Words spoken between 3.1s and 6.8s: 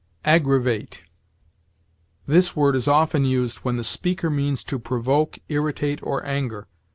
used when the speaker means to provoke, irritate, or anger.